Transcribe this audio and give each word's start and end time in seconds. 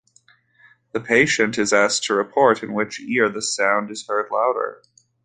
The 0.93 0.99
patient 0.99 1.59
is 1.59 1.71
asked 1.73 2.05
to 2.05 2.15
report 2.15 2.63
in 2.63 2.73
which 2.73 2.99
ear 3.01 3.29
the 3.29 3.39
sound 3.39 3.91
is 3.91 4.07
heard 4.07 4.31
louder. 4.31 4.81